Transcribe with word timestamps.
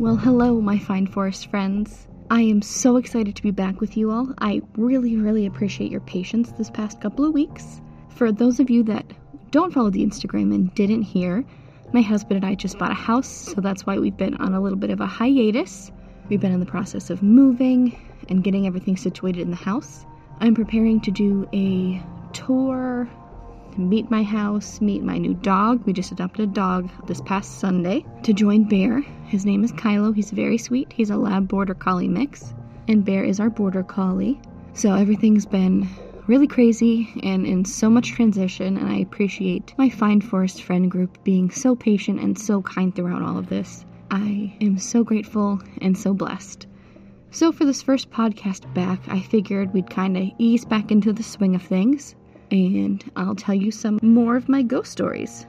Well, 0.00 0.16
hello, 0.16 0.62
my 0.62 0.78
fine 0.78 1.06
forest 1.06 1.50
friends. 1.50 2.08
I 2.30 2.40
am 2.40 2.62
so 2.62 2.96
excited 2.96 3.36
to 3.36 3.42
be 3.42 3.50
back 3.50 3.82
with 3.82 3.98
you 3.98 4.10
all. 4.10 4.32
I 4.38 4.62
really, 4.78 5.18
really 5.18 5.44
appreciate 5.44 5.90
your 5.90 6.00
patience 6.00 6.52
this 6.52 6.70
past 6.70 7.02
couple 7.02 7.26
of 7.26 7.34
weeks. 7.34 7.82
For 8.08 8.32
those 8.32 8.60
of 8.60 8.70
you 8.70 8.82
that 8.84 9.04
don't 9.50 9.74
follow 9.74 9.90
the 9.90 10.02
Instagram 10.02 10.54
and 10.54 10.74
didn't 10.74 11.02
hear, 11.02 11.44
my 11.92 12.00
husband 12.00 12.42
and 12.42 12.46
I 12.50 12.54
just 12.54 12.78
bought 12.78 12.92
a 12.92 12.94
house, 12.94 13.28
so 13.28 13.60
that's 13.60 13.84
why 13.84 13.98
we've 13.98 14.16
been 14.16 14.36
on 14.36 14.54
a 14.54 14.60
little 14.62 14.78
bit 14.78 14.88
of 14.88 15.02
a 15.02 15.06
hiatus. 15.06 15.92
We've 16.30 16.40
been 16.40 16.52
in 16.52 16.60
the 16.60 16.64
process 16.64 17.10
of 17.10 17.22
moving 17.22 17.94
and 18.30 18.42
getting 18.42 18.66
everything 18.66 18.96
situated 18.96 19.42
in 19.42 19.50
the 19.50 19.56
house. 19.56 20.06
I'm 20.40 20.54
preparing 20.54 21.02
to 21.02 21.10
do 21.10 21.46
a 21.52 22.02
tour 22.32 23.06
meet 23.88 24.10
my 24.10 24.22
house, 24.22 24.80
meet 24.80 25.02
my 25.02 25.16
new 25.16 25.34
dog. 25.34 25.84
We 25.86 25.92
just 25.92 26.12
adopted 26.12 26.50
a 26.50 26.52
dog 26.52 26.90
this 27.06 27.20
past 27.22 27.58
Sunday 27.58 28.04
to 28.22 28.32
join 28.32 28.64
Bear. 28.64 29.00
His 29.24 29.46
name 29.46 29.64
is 29.64 29.72
Kylo. 29.72 30.14
He's 30.14 30.30
very 30.30 30.58
sweet. 30.58 30.92
He's 30.92 31.10
a 31.10 31.16
lab 31.16 31.48
border 31.48 31.74
collie 31.74 32.08
mix, 32.08 32.52
and 32.88 33.04
Bear 33.04 33.24
is 33.24 33.40
our 33.40 33.48
border 33.48 33.82
collie. 33.82 34.40
So 34.74 34.92
everything's 34.94 35.46
been 35.46 35.88
really 36.26 36.46
crazy 36.46 37.08
and 37.22 37.46
in 37.46 37.64
so 37.64 37.88
much 37.88 38.12
transition, 38.12 38.76
and 38.76 38.88
I 38.88 38.98
appreciate 38.98 39.74
my 39.78 39.88
Fine 39.88 40.20
Forest 40.20 40.62
friend 40.62 40.90
group 40.90 41.24
being 41.24 41.50
so 41.50 41.74
patient 41.74 42.20
and 42.20 42.38
so 42.38 42.62
kind 42.62 42.94
throughout 42.94 43.22
all 43.22 43.38
of 43.38 43.48
this. 43.48 43.84
I 44.10 44.56
am 44.60 44.78
so 44.78 45.04
grateful 45.04 45.60
and 45.80 45.96
so 45.96 46.12
blessed. 46.12 46.66
So, 47.32 47.52
for 47.52 47.64
this 47.64 47.82
first 47.82 48.10
podcast 48.10 48.72
back, 48.74 49.00
I 49.08 49.20
figured 49.20 49.72
we'd 49.72 49.88
kind 49.88 50.16
of 50.16 50.30
ease 50.38 50.64
back 50.64 50.90
into 50.90 51.12
the 51.12 51.22
swing 51.22 51.54
of 51.54 51.62
things 51.62 52.14
and 52.50 53.04
I'll 53.16 53.34
tell 53.34 53.54
you 53.54 53.70
some 53.70 53.98
more 54.02 54.36
of 54.36 54.48
my 54.48 54.62
ghost 54.62 54.92
stories. 54.92 55.46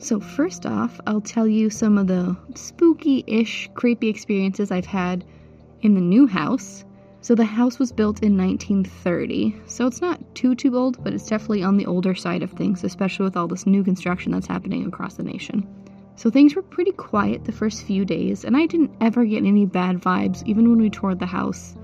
So, 0.00 0.20
first 0.20 0.64
off, 0.64 0.98
I'll 1.06 1.20
tell 1.20 1.46
you 1.46 1.68
some 1.68 1.98
of 1.98 2.06
the 2.06 2.34
spooky 2.54 3.24
ish, 3.26 3.68
creepy 3.74 4.08
experiences 4.08 4.70
I've 4.70 4.86
had 4.86 5.22
in 5.82 5.94
the 5.94 6.00
new 6.00 6.26
house. 6.26 6.84
So 7.28 7.34
the 7.34 7.44
house 7.44 7.78
was 7.78 7.92
built 7.92 8.22
in 8.22 8.38
1930, 8.38 9.54
so 9.66 9.86
it's 9.86 10.00
not 10.00 10.18
too 10.34 10.54
too 10.54 10.74
old, 10.74 11.04
but 11.04 11.12
it's 11.12 11.28
definitely 11.28 11.62
on 11.62 11.76
the 11.76 11.84
older 11.84 12.14
side 12.14 12.42
of 12.42 12.52
things, 12.52 12.84
especially 12.84 13.24
with 13.24 13.36
all 13.36 13.46
this 13.46 13.66
new 13.66 13.84
construction 13.84 14.32
that's 14.32 14.46
happening 14.46 14.86
across 14.86 15.16
the 15.16 15.22
nation. 15.22 15.68
So 16.16 16.30
things 16.30 16.56
were 16.56 16.62
pretty 16.62 16.92
quiet 16.92 17.44
the 17.44 17.52
first 17.52 17.84
few 17.84 18.06
days, 18.06 18.46
and 18.46 18.56
I 18.56 18.64
didn't 18.64 18.96
ever 19.02 19.26
get 19.26 19.44
any 19.44 19.66
bad 19.66 20.00
vibes 20.00 20.42
even 20.46 20.70
when 20.70 20.80
we 20.80 20.88
toured 20.88 21.18
the 21.18 21.26
house. 21.26 21.76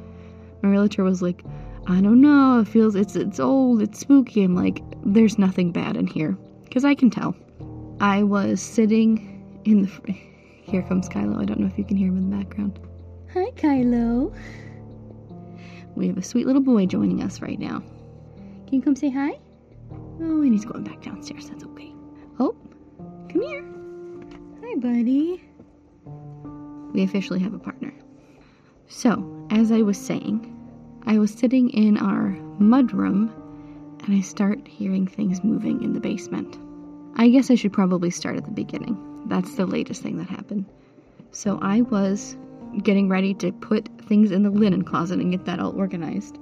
My 0.63 0.71
realtor 0.71 1.05
was 1.05 1.21
like, 1.21 1.45
"I 1.87 2.01
don't 2.01 2.23
know, 2.23 2.61
it 2.61 2.69
feels 2.69 2.95
it's 2.95 3.15
it's 3.15 3.39
old, 3.39 3.83
it's 3.83 3.99
spooky." 3.99 4.45
I'm 4.45 4.55
like, 4.55 4.83
"There's 5.05 5.39
nothing 5.39 5.73
bad 5.73 5.99
in 5.99 6.07
here." 6.07 6.39
Cuz 6.71 6.87
I 6.87 6.95
can 6.95 7.11
tell. 7.11 7.37
I 8.01 8.23
was 8.23 8.63
sitting 8.63 9.45
in 9.67 9.83
the 9.83 9.91
Here 10.63 10.81
comes 10.85 11.07
Kylo. 11.07 11.39
I 11.39 11.45
don't 11.45 11.61
know 11.61 11.67
if 11.67 11.77
you 11.77 11.85
can 11.85 11.99
hear 11.99 12.09
him 12.09 12.17
in 12.17 12.31
the 12.31 12.37
background. 12.39 12.81
Hi, 13.35 13.51
Kylo. 13.57 14.33
We 15.97 16.09
have 16.09 16.19
a 16.19 16.23
sweet 16.23 16.47
little 16.47 16.63
boy 16.63 16.87
joining 16.87 17.23
us 17.23 17.41
right 17.41 17.59
now. 17.59 17.83
Can 18.67 18.75
you 18.75 18.83
come 18.83 18.97
say 18.97 19.11
hi? 19.11 19.39
Oh, 20.21 20.43
and 20.43 20.53
he's 20.53 20.65
going 20.65 20.85
back 20.85 21.03
downstairs. 21.03 21.49
That's 21.49 21.65
okay. 21.65 21.93
Oh, 22.39 22.57
come 23.31 23.43
here. 23.43 23.65
Hi, 24.63 24.75
buddy. 24.77 25.43
We 26.93 27.03
officially 27.03 27.41
have 27.41 27.55
a 27.55 27.59
partner. 27.59 27.93
So, 28.89 29.47
as 29.51 29.73
I 29.73 29.83
was 29.83 29.99
saying, 29.99 30.51
I 31.07 31.19
was 31.19 31.33
sitting 31.33 31.71
in 31.71 31.99
our 31.99 32.37
mudroom 32.59 33.33
and 34.05 34.17
I 34.17 34.21
start 34.21 34.67
hearing 34.67 35.07
things 35.07 35.43
moving 35.43 35.83
in 35.83 35.93
the 35.93 36.01
basement. 36.01 36.59
I 37.17 37.29
guess 37.29 37.51
I 37.51 37.55
should 37.55 37.73
probably 37.73 38.11
start 38.11 38.37
at 38.37 38.45
the 38.45 38.51
beginning. 38.51 38.97
That's 39.27 39.55
the 39.55 39.67
latest 39.67 40.03
thing 40.03 40.19
that 40.19 40.29
happened. 40.29 40.67
So 41.31 41.59
I 41.63 41.81
was 41.83 42.37
getting 42.83 43.09
ready 43.09 43.35
to 43.35 43.53
put 43.53 43.89
things 44.03 44.31
in 44.31 44.43
the 44.43 44.51
linen 44.51 44.83
closet 44.83 45.21
and 45.21 45.31
get 45.31 45.45
that 45.45 45.61
all 45.61 45.77
organized. 45.77 46.39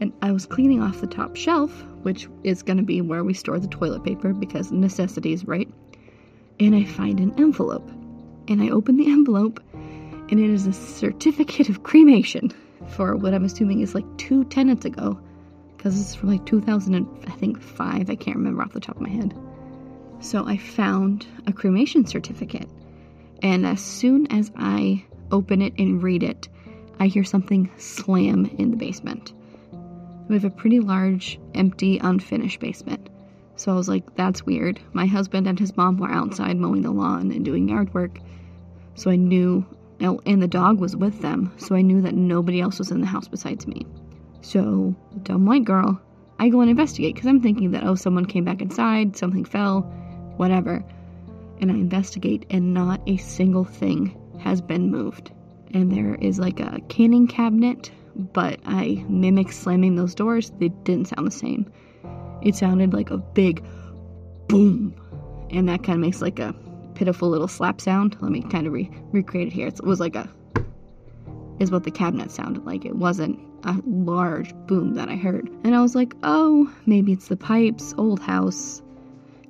And 0.00 0.12
I 0.22 0.32
was 0.32 0.46
cleaning 0.46 0.82
off 0.82 1.00
the 1.00 1.06
top 1.06 1.36
shelf, 1.36 1.70
which 2.02 2.28
is 2.42 2.62
going 2.62 2.76
to 2.78 2.82
be 2.82 3.00
where 3.00 3.24
we 3.24 3.34
store 3.34 3.58
the 3.58 3.68
toilet 3.68 4.04
paper 4.04 4.32
because 4.32 4.72
necessities, 4.72 5.46
right? 5.46 5.68
And 6.58 6.74
I 6.74 6.84
find 6.84 7.20
an 7.20 7.34
envelope. 7.38 7.88
And 8.48 8.60
I 8.60 8.68
open 8.68 8.96
the 8.96 9.06
envelope, 9.06 9.62
and 9.72 10.32
it 10.38 10.50
is 10.50 10.66
a 10.66 10.72
certificate 10.72 11.68
of 11.68 11.82
cremation 11.82 12.52
for 12.88 13.16
what 13.16 13.32
I'm 13.32 13.44
assuming 13.44 13.80
is 13.80 13.94
like 13.94 14.04
two 14.18 14.44
tenants 14.44 14.84
ago. 14.84 15.18
Because 15.76 16.00
it's 16.00 16.14
from 16.14 16.30
like 16.30 16.44
2000, 16.46 16.94
and, 16.94 17.06
I 17.26 17.32
think, 17.32 17.60
five. 17.60 18.10
I 18.10 18.14
can't 18.14 18.36
remember 18.36 18.62
off 18.62 18.72
the 18.72 18.80
top 18.80 18.96
of 18.96 19.02
my 19.02 19.10
head. 19.10 19.34
So 20.20 20.46
I 20.46 20.56
found 20.56 21.26
a 21.46 21.52
cremation 21.52 22.06
certificate. 22.06 22.68
And 23.42 23.66
as 23.66 23.80
soon 23.80 24.26
as 24.32 24.50
I 24.56 25.04
open 25.30 25.62
it 25.62 25.74
and 25.78 26.02
read 26.02 26.22
it, 26.22 26.48
I 27.00 27.06
hear 27.06 27.24
something 27.24 27.70
slam 27.76 28.46
in 28.58 28.70
the 28.70 28.76
basement. 28.76 29.32
We 30.28 30.36
have 30.36 30.44
a 30.44 30.50
pretty 30.50 30.80
large, 30.80 31.38
empty, 31.54 31.98
unfinished 31.98 32.60
basement. 32.60 33.08
So 33.56 33.72
I 33.72 33.74
was 33.74 33.88
like, 33.88 34.14
that's 34.16 34.46
weird. 34.46 34.80
My 34.92 35.06
husband 35.06 35.46
and 35.46 35.58
his 35.58 35.76
mom 35.76 35.98
were 35.98 36.10
outside 36.10 36.56
mowing 36.56 36.82
the 36.82 36.90
lawn 36.90 37.30
and 37.30 37.44
doing 37.44 37.68
yard 37.68 37.92
work. 37.94 38.18
So 38.94 39.10
I 39.10 39.16
knew, 39.16 39.66
and 40.00 40.42
the 40.42 40.48
dog 40.48 40.80
was 40.80 40.96
with 40.96 41.20
them, 41.20 41.52
so 41.56 41.74
I 41.74 41.82
knew 41.82 42.00
that 42.02 42.14
nobody 42.14 42.60
else 42.60 42.78
was 42.78 42.90
in 42.90 43.00
the 43.00 43.06
house 43.06 43.28
besides 43.28 43.66
me. 43.66 43.86
So, 44.40 44.94
dumb 45.22 45.46
white 45.46 45.64
girl, 45.64 46.00
I 46.38 46.48
go 46.48 46.60
and 46.60 46.70
investigate 46.70 47.14
because 47.14 47.28
I'm 47.28 47.40
thinking 47.40 47.70
that, 47.72 47.84
oh, 47.84 47.94
someone 47.94 48.26
came 48.26 48.44
back 48.44 48.60
inside, 48.60 49.16
something 49.16 49.44
fell, 49.44 49.82
whatever. 50.36 50.84
And 51.60 51.70
I 51.70 51.74
investigate, 51.74 52.46
and 52.50 52.74
not 52.74 53.00
a 53.06 53.16
single 53.16 53.64
thing 53.64 54.16
has 54.44 54.60
been 54.60 54.90
moved. 54.90 55.32
And 55.72 55.90
there 55.90 56.14
is 56.16 56.38
like 56.38 56.60
a 56.60 56.78
canning 56.88 57.26
cabinet, 57.26 57.90
but 58.14 58.60
I 58.64 59.04
mimicked 59.08 59.54
slamming 59.54 59.96
those 59.96 60.14
doors. 60.14 60.52
They 60.60 60.68
didn't 60.68 61.08
sound 61.08 61.26
the 61.26 61.32
same. 61.32 61.72
It 62.42 62.54
sounded 62.54 62.92
like 62.92 63.10
a 63.10 63.16
big 63.18 63.64
boom. 64.46 64.94
And 65.50 65.68
that 65.68 65.82
kind 65.82 65.96
of 65.96 66.00
makes 66.00 66.20
like 66.20 66.38
a 66.38 66.54
pitiful 66.94 67.28
little 67.30 67.48
slap 67.48 67.80
sound. 67.80 68.16
Let 68.20 68.30
me 68.30 68.42
kind 68.42 68.66
of 68.66 68.72
re- 68.72 68.90
recreate 69.12 69.48
it 69.48 69.52
here. 69.52 69.66
It 69.66 69.82
was 69.82 69.98
like 69.98 70.14
a, 70.14 70.28
is 71.58 71.70
what 71.70 71.84
the 71.84 71.90
cabinet 71.90 72.30
sounded 72.30 72.64
like. 72.66 72.84
It 72.84 72.96
wasn't 72.96 73.40
a 73.64 73.80
large 73.86 74.54
boom 74.66 74.94
that 74.94 75.08
I 75.08 75.16
heard. 75.16 75.48
And 75.64 75.74
I 75.74 75.80
was 75.80 75.94
like, 75.94 76.14
oh, 76.22 76.72
maybe 76.84 77.12
it's 77.12 77.28
the 77.28 77.36
pipes, 77.36 77.94
old 77.96 78.20
house. 78.20 78.82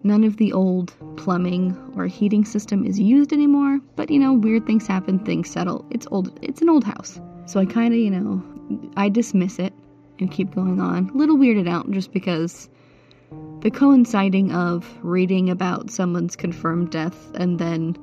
None 0.06 0.22
of 0.22 0.37
the 0.37 0.53
old 0.53 0.94
plumbing 1.16 1.75
or 1.97 2.06
heating 2.06 2.44
system 2.44 2.87
is 2.87 3.00
used 3.00 3.32
anymore, 3.32 3.81
but 3.97 4.10
you 4.10 4.19
know, 4.19 4.34
weird 4.34 4.66
things 4.66 4.87
happen, 4.87 5.19
things 5.19 5.48
settle. 5.48 5.84
It's 5.91 6.06
old, 6.10 6.38
it's 6.42 6.60
an 6.60 6.69
old 6.69 6.84
house. 6.84 7.19
So 7.47 7.59
I 7.59 7.65
kind 7.65 7.94
of, 7.94 7.98
you 7.98 8.10
know, 8.10 8.43
I 8.97 9.09
dismiss 9.09 9.59
it 9.59 9.72
and 10.19 10.31
keep 10.31 10.54
going 10.54 10.78
on. 10.78 11.09
A 11.09 11.16
little 11.16 11.38
weirded 11.38 11.69
out 11.69 11.91
just 11.91 12.12
because 12.12 12.69
the 13.60 13.70
coinciding 13.70 14.53
of 14.53 14.87
reading 15.03 15.48
about 15.48 15.91
someone's 15.91 16.37
confirmed 16.37 16.91
death 16.91 17.34
and 17.34 17.59
then 17.59 17.97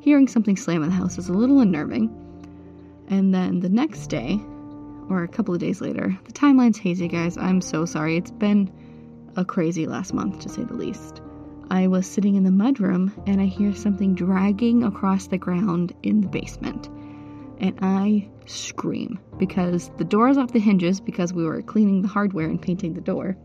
hearing 0.00 0.26
something 0.28 0.56
slam 0.56 0.82
in 0.82 0.88
the 0.88 0.94
house 0.94 1.18
is 1.18 1.28
a 1.28 1.34
little 1.34 1.60
unnerving. 1.60 2.08
And 3.08 3.34
then 3.34 3.60
the 3.60 3.68
next 3.68 4.06
day, 4.06 4.40
or 5.10 5.22
a 5.22 5.28
couple 5.28 5.52
of 5.52 5.60
days 5.60 5.82
later, 5.82 6.18
the 6.24 6.32
timeline's 6.32 6.78
hazy, 6.78 7.06
guys. 7.06 7.36
I'm 7.36 7.60
so 7.60 7.84
sorry. 7.84 8.16
It's 8.16 8.30
been 8.30 8.72
a 9.36 9.44
crazy 9.44 9.86
last 9.86 10.14
month, 10.14 10.40
to 10.40 10.48
say 10.48 10.64
the 10.64 10.72
least. 10.72 11.20
I 11.70 11.86
was 11.86 12.06
sitting 12.06 12.34
in 12.34 12.44
the 12.44 12.50
mudroom 12.50 13.12
and 13.26 13.40
I 13.40 13.46
hear 13.46 13.74
something 13.74 14.14
dragging 14.14 14.82
across 14.82 15.26
the 15.26 15.38
ground 15.38 15.94
in 16.02 16.20
the 16.20 16.28
basement. 16.28 16.88
And 17.58 17.78
I 17.80 18.28
scream 18.46 19.18
because 19.38 19.90
the 19.96 20.04
door 20.04 20.28
is 20.28 20.36
off 20.36 20.52
the 20.52 20.58
hinges 20.58 21.00
because 21.00 21.32
we 21.32 21.44
were 21.44 21.62
cleaning 21.62 22.02
the 22.02 22.08
hardware 22.08 22.48
and 22.48 22.60
painting 22.60 22.94
the 22.94 23.00
door. 23.00 23.36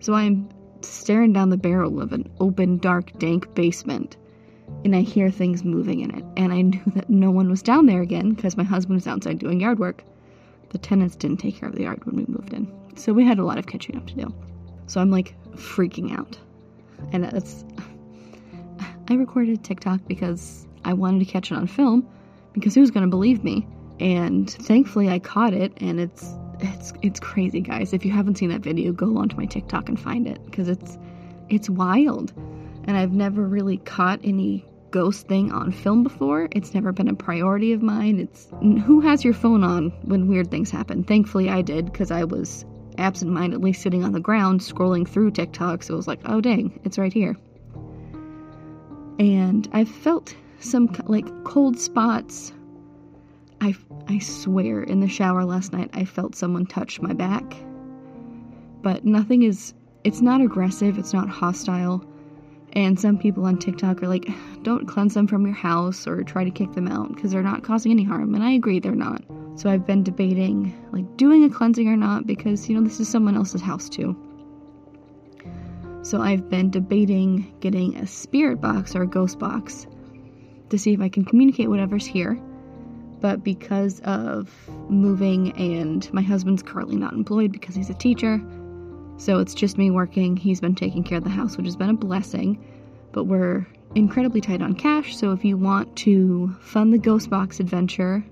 So 0.00 0.14
I'm 0.14 0.48
staring 0.80 1.32
down 1.32 1.50
the 1.50 1.56
barrel 1.56 2.00
of 2.00 2.12
an 2.12 2.30
open, 2.40 2.78
dark, 2.78 3.18
dank 3.18 3.54
basement. 3.54 4.16
And 4.84 4.96
I 4.96 5.00
hear 5.00 5.30
things 5.30 5.64
moving 5.64 6.00
in 6.00 6.14
it. 6.14 6.24
And 6.36 6.52
I 6.52 6.60
knew 6.62 6.82
that 6.94 7.10
no 7.10 7.30
one 7.30 7.50
was 7.50 7.62
down 7.62 7.86
there 7.86 8.02
again 8.02 8.34
because 8.34 8.56
my 8.56 8.64
husband 8.64 8.96
was 8.96 9.06
outside 9.06 9.38
doing 9.38 9.60
yard 9.60 9.78
work. 9.78 10.04
The 10.70 10.78
tenants 10.78 11.16
didn't 11.16 11.38
take 11.38 11.56
care 11.56 11.68
of 11.68 11.74
the 11.74 11.82
yard 11.82 12.04
when 12.04 12.16
we 12.16 12.24
moved 12.26 12.52
in. 12.52 12.72
So 12.96 13.12
we 13.12 13.24
had 13.24 13.38
a 13.38 13.44
lot 13.44 13.58
of 13.58 13.66
catching 13.66 13.96
up 13.96 14.06
to 14.06 14.14
do. 14.14 14.34
So 14.86 15.00
I'm 15.00 15.10
like 15.10 15.34
freaking 15.56 16.16
out 16.16 16.38
and 17.12 17.24
it's 17.24 17.64
I 19.08 19.14
recorded 19.14 19.62
TikTok 19.62 20.00
because 20.06 20.66
I 20.84 20.92
wanted 20.92 21.20
to 21.20 21.24
catch 21.24 21.50
it 21.50 21.56
on 21.56 21.66
film 21.66 22.08
because 22.52 22.74
who's 22.74 22.90
going 22.90 23.04
to 23.04 23.10
believe 23.10 23.44
me? 23.44 23.66
And 24.00 24.50
thankfully 24.50 25.08
I 25.08 25.18
caught 25.18 25.54
it 25.54 25.72
and 25.78 26.00
it's 26.00 26.34
it's 26.60 26.92
it's 27.02 27.20
crazy 27.20 27.60
guys. 27.60 27.92
If 27.92 28.04
you 28.04 28.12
haven't 28.12 28.38
seen 28.38 28.50
that 28.50 28.62
video, 28.62 28.92
go 28.92 29.16
onto 29.18 29.36
my 29.36 29.46
TikTok 29.46 29.88
and 29.88 29.98
find 29.98 30.26
it 30.26 30.44
because 30.44 30.68
it's 30.68 30.98
it's 31.48 31.70
wild. 31.70 32.32
And 32.84 32.96
I've 32.96 33.12
never 33.12 33.46
really 33.46 33.78
caught 33.78 34.20
any 34.24 34.64
ghost 34.90 35.26
thing 35.26 35.52
on 35.52 35.72
film 35.72 36.02
before. 36.02 36.48
It's 36.52 36.72
never 36.72 36.92
been 36.92 37.08
a 37.08 37.14
priority 37.14 37.72
of 37.72 37.82
mine. 37.82 38.18
It's 38.18 38.48
who 38.60 39.00
has 39.00 39.24
your 39.24 39.34
phone 39.34 39.62
on 39.62 39.90
when 40.02 40.28
weird 40.28 40.50
things 40.50 40.70
happen? 40.70 41.04
Thankfully, 41.04 41.48
I 41.48 41.62
did 41.62 41.86
because 41.86 42.10
I 42.10 42.24
was 42.24 42.64
absentmindedly 42.98 43.72
sitting 43.72 44.04
on 44.04 44.12
the 44.12 44.20
ground 44.20 44.60
scrolling 44.60 45.06
through 45.06 45.30
TikTok. 45.32 45.82
So 45.82 45.94
it 45.94 45.96
was 45.96 46.08
like, 46.08 46.20
oh 46.24 46.40
dang, 46.40 46.78
it's 46.84 46.98
right 46.98 47.12
here. 47.12 47.36
And 49.18 49.68
I 49.72 49.84
felt 49.84 50.34
some 50.60 50.94
like 51.06 51.26
cold 51.44 51.78
spots. 51.78 52.52
I, 53.60 53.74
I 54.08 54.18
swear 54.18 54.82
in 54.82 55.00
the 55.00 55.08
shower 55.08 55.44
last 55.44 55.72
night, 55.72 55.90
I 55.94 56.04
felt 56.04 56.34
someone 56.34 56.66
touch 56.66 57.00
my 57.00 57.12
back. 57.12 57.56
But 58.82 59.04
nothing 59.04 59.42
is, 59.42 59.72
it's 60.04 60.20
not 60.20 60.40
aggressive, 60.40 60.98
it's 60.98 61.14
not 61.14 61.28
hostile. 61.28 62.04
And 62.76 63.00
some 63.00 63.16
people 63.16 63.46
on 63.46 63.56
TikTok 63.56 64.02
are 64.02 64.06
like, 64.06 64.28
don't 64.62 64.86
cleanse 64.86 65.14
them 65.14 65.26
from 65.26 65.46
your 65.46 65.54
house 65.54 66.06
or 66.06 66.22
try 66.22 66.44
to 66.44 66.50
kick 66.50 66.74
them 66.74 66.86
out 66.86 67.14
because 67.14 67.32
they're 67.32 67.42
not 67.42 67.62
causing 67.62 67.90
any 67.90 68.04
harm. 68.04 68.34
And 68.34 68.44
I 68.44 68.50
agree, 68.50 68.80
they're 68.80 68.94
not. 68.94 69.22
So 69.54 69.70
I've 69.70 69.86
been 69.86 70.02
debating 70.02 70.78
like 70.92 71.16
doing 71.16 71.42
a 71.42 71.48
cleansing 71.48 71.88
or 71.88 71.96
not 71.96 72.26
because, 72.26 72.68
you 72.68 72.76
know, 72.76 72.86
this 72.86 73.00
is 73.00 73.08
someone 73.08 73.34
else's 73.34 73.62
house 73.62 73.88
too. 73.88 74.14
So 76.02 76.20
I've 76.20 76.50
been 76.50 76.70
debating 76.70 77.50
getting 77.60 77.96
a 77.96 78.06
spirit 78.06 78.60
box 78.60 78.94
or 78.94 79.02
a 79.02 79.08
ghost 79.08 79.38
box 79.38 79.86
to 80.68 80.78
see 80.78 80.92
if 80.92 81.00
I 81.00 81.08
can 81.08 81.24
communicate 81.24 81.70
whatever's 81.70 82.04
here. 82.04 82.38
But 83.20 83.42
because 83.42 84.00
of 84.00 84.52
moving 84.90 85.52
and 85.52 86.12
my 86.12 86.20
husband's 86.20 86.62
currently 86.62 86.96
not 86.96 87.14
employed 87.14 87.52
because 87.52 87.74
he's 87.74 87.88
a 87.88 87.94
teacher, 87.94 88.38
so 89.16 89.38
it's 89.38 89.54
just 89.54 89.78
me 89.78 89.90
working. 89.90 90.36
He's 90.36 90.60
been 90.60 90.74
taking 90.74 91.04
care 91.04 91.18
of 91.18 91.24
the 91.24 91.30
house, 91.30 91.56
which 91.56 91.66
has 91.66 91.76
been 91.76 91.90
a 91.90 91.94
blessing. 91.94 92.64
But 93.12 93.24
we're 93.24 93.66
incredibly 93.94 94.40
tight 94.40 94.62
on 94.62 94.74
cash, 94.74 95.16
so 95.16 95.32
if 95.32 95.44
you 95.44 95.56
want 95.56 95.96
to 95.96 96.54
fund 96.60 96.92
the 96.92 96.98
ghost 96.98 97.30
box 97.30 97.60
adventure, 97.60 98.24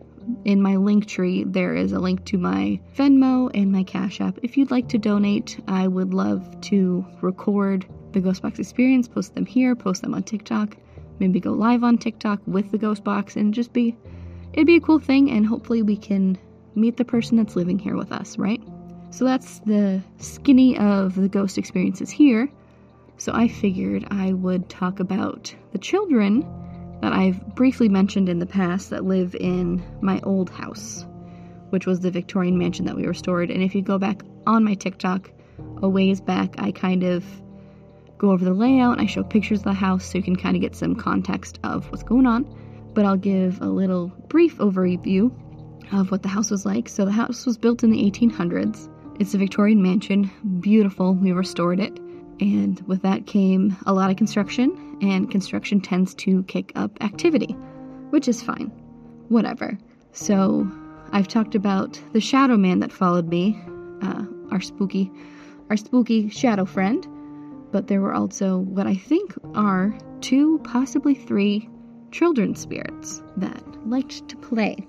in 0.45 0.63
my 0.63 0.77
link 0.77 1.07
tree, 1.07 1.45
there 1.45 1.75
is 1.75 1.93
a 1.93 1.99
link 1.99 2.25
to 2.27 2.39
my 2.39 2.81
Venmo 2.97 3.51
and 3.55 3.71
my 3.71 3.83
Cash 3.83 4.21
App. 4.21 4.39
If 4.43 4.57
you'd 4.57 4.71
like 4.71 4.89
to 4.89 4.99
donate, 4.99 5.61
I 5.69 5.87
would 5.87 6.15
love 6.15 6.61
to 6.63 7.05
record 7.21 7.87
the 8.13 8.21
Ghostbox 8.21 8.59
experience, 8.59 9.09
post 9.09 9.35
them 9.35 9.47
here, 9.47 9.75
post 9.75 10.03
them 10.03 10.15
on 10.15 10.23
TikTok, 10.23 10.77
maybe 11.19 11.41
go 11.41 11.53
live 11.53 11.85
on 11.85 11.99
TikTok 11.99 12.41
with 12.47 12.71
the 12.71 12.79
Ghostbox, 12.79 13.37
and 13.37 13.53
just 13.53 13.73
be 13.73 13.97
it'd 14.53 14.67
be 14.67 14.77
a 14.77 14.81
cool 14.81 14.99
thing, 14.99 15.31
and 15.31 15.47
hopefully 15.47 15.83
we 15.83 15.97
can 15.97 16.39
meet 16.75 16.97
the 16.97 17.05
person 17.05 17.37
that's 17.37 17.57
living 17.57 17.79
here 17.79 17.97
with 17.97 18.13
us, 18.13 18.39
right? 18.39 18.63
So 19.15 19.25
that's 19.25 19.61
the 19.61 20.03
skinny 20.19 20.77
of 20.77 21.15
the 21.15 21.29
ghost 21.29 21.57
experiences 21.57 22.11
here. 22.11 22.51
So 23.17 23.31
I 23.33 23.47
figured 23.47 24.09
I 24.11 24.33
would 24.33 24.69
talk 24.69 24.99
about 24.99 25.55
the 25.71 25.79
children 25.79 26.41
that 27.01 27.13
I've 27.13 27.55
briefly 27.55 27.89
mentioned 27.89 28.29
in 28.29 28.41
the 28.41 28.47
past 28.47 28.91
that 28.91 29.05
live 29.05 29.37
in 29.37 29.85
my 30.01 30.21
old 30.25 30.51
house, 30.51 31.07
which 31.71 31.87
was 31.87 32.01
the 32.01 32.11
Victorian 32.11 32.59
mansion 32.59 32.87
that 32.87 32.97
we 32.97 33.07
restored. 33.07 33.53
And 33.53 33.63
if 33.63 33.77
you 33.77 33.83
go 33.83 33.99
back 33.99 34.23
on 34.49 34.65
my 34.65 34.75
TikTok 34.75 35.31
a 35.81 35.89
ways 35.89 36.21
back, 36.21 36.57
I 36.59 36.73
kind 36.73 37.05
of 37.05 37.25
go 38.19 38.33
over 38.33 38.45
the 38.45 38.53
layout, 38.53 39.01
I 39.01 39.07
show 39.07 39.23
pictures 39.23 39.61
of 39.61 39.67
the 39.67 39.75
house 39.75 40.07
so 40.07 40.19
you 40.19 40.25
can 40.25 40.35
kind 40.35 40.57
of 40.57 40.61
get 40.61 40.75
some 40.75 40.97
context 40.97 41.61
of 41.63 41.89
what's 41.93 42.03
going 42.03 42.27
on. 42.27 42.53
But 42.95 43.05
I'll 43.05 43.17
give 43.17 43.61
a 43.63 43.67
little 43.67 44.09
brief 44.27 44.57
overview 44.59 45.33
of 45.93 46.11
what 46.11 46.23
the 46.23 46.29
house 46.29 46.51
was 46.51 46.67
like. 46.67 46.89
So 46.89 47.05
the 47.05 47.13
house 47.13 47.47
was 47.47 47.57
built 47.57 47.85
in 47.85 47.91
the 47.91 48.11
1800s. 48.11 48.91
It's 49.21 49.33
a 49.33 49.39
Victorian 49.39 49.81
mansion, 49.81 50.31
beautiful. 50.61 51.15
We 51.15 51.33
restored 51.33 51.79
it. 51.79 51.99
And 52.41 52.81
with 52.89 53.03
that 53.03 53.27
came 53.27 53.77
a 53.87 53.93
lot 53.93 54.11
of 54.11 54.17
construction, 54.17 54.99
and 55.01 55.31
construction 55.31 55.81
tends 55.81 56.15
to 56.17 56.43
kick 56.45 56.73
up 56.75 56.91
activity, 57.01 57.53
which 58.11 58.27
is 58.27 58.43
fine. 58.43 58.73
Whatever. 59.29 59.79
So 60.11 60.69
I've 61.13 61.29
talked 61.29 61.55
about 61.55 62.01
the 62.13 62.21
shadow 62.21 62.57
man 62.57 62.81
that 62.81 62.91
followed 62.91 63.29
me, 63.29 63.57
uh, 64.03 64.25
our 64.51 64.61
spooky, 64.61 65.13
our 65.71 65.77
spooky 65.77 66.29
shadow 66.29 66.65
friend. 66.65 67.07
But 67.71 67.87
there 67.87 68.01
were 68.01 68.15
also 68.15 68.59
what 68.59 68.89
I 68.89 68.97
think 68.97 69.35
are 69.55 69.97
two, 70.21 70.59
possibly 70.65 71.15
three, 71.15 71.69
children's 72.11 72.61
spirits 72.61 73.23
that 73.37 73.63
liked 73.89 74.29
to 74.29 74.37
play. 74.37 74.87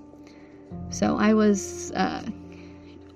So 0.90 1.16
I 1.16 1.32
was 1.32 1.92
uh, 1.92 2.22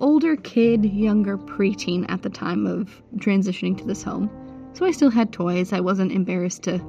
older 0.01 0.35
kid, 0.35 0.83
younger 0.83 1.37
preteen 1.37 2.05
at 2.09 2.23
the 2.23 2.29
time 2.29 2.65
of 2.65 3.01
transitioning 3.17 3.77
to 3.77 3.85
this 3.85 4.03
home. 4.03 4.29
So 4.73 4.85
I 4.85 4.91
still 4.91 5.09
had 5.09 5.31
toys. 5.31 5.73
I 5.73 5.79
wasn't 5.79 6.11
embarrassed 6.11 6.63
to 6.63 6.79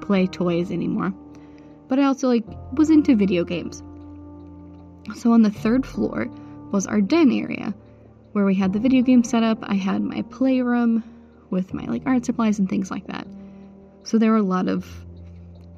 play 0.00 0.26
toys 0.26 0.70
anymore. 0.70 1.12
But 1.88 1.98
I 1.98 2.04
also 2.04 2.28
like 2.28 2.44
was 2.72 2.90
into 2.90 3.16
video 3.16 3.44
games. 3.44 3.82
So 5.16 5.32
on 5.32 5.42
the 5.42 5.50
third 5.50 5.84
floor 5.84 6.28
was 6.70 6.86
our 6.86 7.00
den 7.00 7.32
area 7.32 7.74
where 8.32 8.44
we 8.44 8.54
had 8.54 8.72
the 8.72 8.78
video 8.78 9.02
game 9.02 9.24
set 9.24 9.42
up. 9.42 9.58
I 9.62 9.74
had 9.74 10.00
my 10.00 10.22
playroom 10.22 11.04
with 11.50 11.74
my 11.74 11.84
like 11.84 12.02
art 12.06 12.24
supplies 12.24 12.58
and 12.58 12.68
things 12.68 12.90
like 12.90 13.06
that. 13.08 13.26
So 14.04 14.18
there 14.18 14.30
were 14.30 14.38
a 14.38 14.42
lot 14.42 14.68
of 14.68 14.86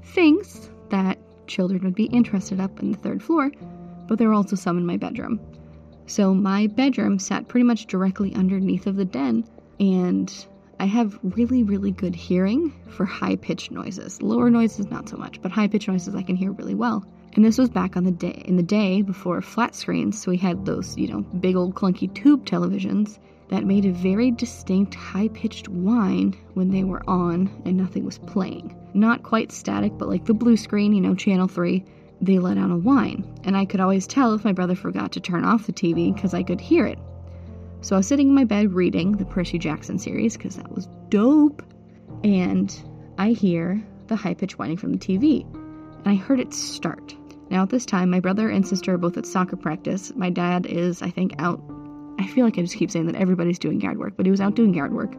things 0.02 0.70
that 0.90 1.18
children 1.46 1.82
would 1.82 1.94
be 1.94 2.04
interested 2.04 2.60
up 2.60 2.80
in 2.80 2.92
the 2.92 2.98
third 2.98 3.22
floor, 3.22 3.50
but 4.06 4.18
there 4.18 4.28
were 4.28 4.34
also 4.34 4.56
some 4.56 4.78
in 4.78 4.86
my 4.86 4.96
bedroom. 4.96 5.40
So 6.06 6.34
my 6.34 6.66
bedroom 6.66 7.18
sat 7.18 7.48
pretty 7.48 7.64
much 7.64 7.86
directly 7.86 8.34
underneath 8.34 8.86
of 8.86 8.96
the 8.96 9.04
den, 9.04 9.44
and 9.80 10.32
I 10.78 10.86
have 10.86 11.18
really, 11.22 11.62
really 11.62 11.92
good 11.92 12.14
hearing 12.14 12.72
for 12.88 13.04
high 13.04 13.36
pitched 13.36 13.70
noises. 13.70 14.20
Lower 14.20 14.50
noises, 14.50 14.90
not 14.90 15.08
so 15.08 15.16
much, 15.16 15.40
but 15.40 15.50
high 15.50 15.68
pitched 15.68 15.88
noises 15.88 16.14
I 16.14 16.22
can 16.22 16.36
hear 16.36 16.52
really 16.52 16.74
well. 16.74 17.04
And 17.34 17.44
this 17.44 17.58
was 17.58 17.70
back 17.70 17.96
on 17.96 18.04
the 18.04 18.12
day 18.12 18.42
in 18.44 18.56
the 18.56 18.62
day 18.62 19.02
before 19.02 19.40
flat 19.40 19.74
screens, 19.74 20.20
so 20.20 20.30
we 20.30 20.36
had 20.36 20.66
those, 20.66 20.96
you 20.96 21.08
know, 21.08 21.20
big 21.20 21.56
old 21.56 21.74
clunky 21.74 22.12
tube 22.14 22.44
televisions 22.44 23.18
that 23.48 23.64
made 23.64 23.84
a 23.84 23.92
very 23.92 24.30
distinct 24.30 24.94
high 24.94 25.28
pitched 25.28 25.68
whine 25.68 26.34
when 26.54 26.70
they 26.70 26.84
were 26.84 27.02
on 27.08 27.50
and 27.64 27.76
nothing 27.76 28.04
was 28.04 28.18
playing. 28.18 28.76
Not 28.94 29.22
quite 29.22 29.52
static, 29.52 29.98
but 29.98 30.08
like 30.08 30.26
the 30.26 30.34
blue 30.34 30.56
screen, 30.56 30.92
you 30.92 31.00
know, 31.00 31.14
channel 31.14 31.48
3 31.48 31.84
they 32.20 32.38
let 32.38 32.58
out 32.58 32.70
a 32.70 32.76
whine, 32.76 33.24
and 33.44 33.56
I 33.56 33.64
could 33.64 33.80
always 33.80 34.06
tell 34.06 34.34
if 34.34 34.44
my 34.44 34.52
brother 34.52 34.74
forgot 34.74 35.12
to 35.12 35.20
turn 35.20 35.44
off 35.44 35.66
the 35.66 35.72
TV 35.72 36.14
because 36.14 36.34
I 36.34 36.42
could 36.42 36.60
hear 36.60 36.86
it. 36.86 36.98
So 37.80 37.96
I 37.96 37.98
was 37.98 38.06
sitting 38.06 38.28
in 38.28 38.34
my 38.34 38.44
bed 38.44 38.72
reading 38.72 39.12
the 39.12 39.26
Percy 39.26 39.58
Jackson 39.58 39.98
series 39.98 40.36
because 40.36 40.56
that 40.56 40.72
was 40.72 40.88
dope, 41.10 41.62
and 42.22 42.74
I 43.18 43.30
hear 43.30 43.82
the 44.06 44.16
high 44.16 44.34
pitched 44.34 44.58
whining 44.58 44.76
from 44.76 44.92
the 44.92 44.98
TV, 44.98 45.44
and 45.54 46.06
I 46.06 46.14
heard 46.14 46.40
it 46.40 46.54
start. 46.54 47.14
Now, 47.50 47.62
at 47.64 47.70
this 47.70 47.84
time, 47.84 48.10
my 48.10 48.20
brother 48.20 48.48
and 48.48 48.66
sister 48.66 48.94
are 48.94 48.98
both 48.98 49.18
at 49.18 49.26
soccer 49.26 49.56
practice. 49.56 50.12
My 50.16 50.30
dad 50.30 50.66
is, 50.66 51.02
I 51.02 51.10
think, 51.10 51.34
out. 51.38 51.60
I 52.18 52.26
feel 52.26 52.44
like 52.44 52.58
I 52.58 52.62
just 52.62 52.76
keep 52.76 52.90
saying 52.90 53.06
that 53.06 53.16
everybody's 53.16 53.58
doing 53.58 53.80
yard 53.80 53.98
work, 53.98 54.14
but 54.16 54.24
he 54.24 54.30
was 54.30 54.40
out 54.40 54.54
doing 54.54 54.72
yard 54.72 54.94
work. 54.94 55.14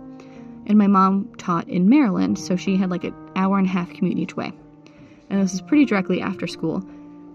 And 0.66 0.78
my 0.80 0.88
mom 0.88 1.32
taught 1.38 1.70
in 1.70 1.88
Maryland, 1.88 2.40
so 2.40 2.56
she 2.56 2.78
had 2.78 2.90
like 2.90 3.04
an 3.04 3.14
hour 3.36 3.60
and 3.60 3.68
a 3.68 3.70
half 3.70 3.94
commute 3.94 4.18
each 4.18 4.36
way 4.36 4.54
and 5.30 5.42
this 5.42 5.54
is 5.54 5.62
pretty 5.62 5.86
directly 5.86 6.22
after 6.22 6.48
school. 6.48 6.84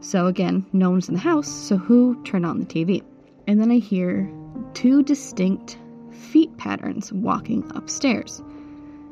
So 0.01 0.27
again, 0.27 0.65
no 0.73 0.91
one's 0.91 1.09
in 1.09 1.15
the 1.15 1.21
house, 1.21 1.49
so 1.49 1.77
who 1.77 2.23
turned 2.25 2.47
on 2.47 2.59
the 2.59 2.67
TV? 2.67 3.03
And 3.47 3.61
then 3.61 3.71
I 3.71 3.79
hear 3.79 4.31
two 4.75 5.03
distinct 5.03 5.79
feet 6.11 6.57
patterns 6.57 7.13
walking 7.13 7.71
upstairs. 7.75 8.39